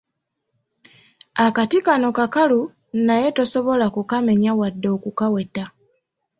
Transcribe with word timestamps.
Akati 1.45 1.77
kano 1.85 2.07
kakalu 2.17 2.61
naye 3.07 3.27
tosobola 3.37 3.85
kukamenya 3.95 4.51
wadde 4.59 4.87
okukaweta. 4.95 5.65